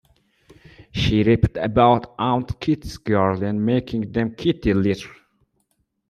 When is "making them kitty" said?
3.63-4.73